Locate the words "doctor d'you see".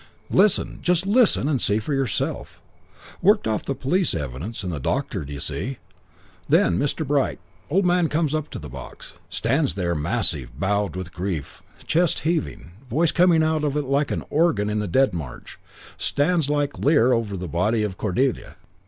4.79-5.77